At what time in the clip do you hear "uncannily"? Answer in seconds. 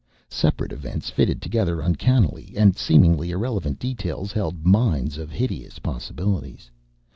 1.79-2.55